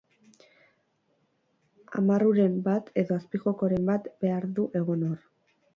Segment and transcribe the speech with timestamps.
[2.01, 5.21] Amarruren bat edo azpijokoren bat behar du egon hor.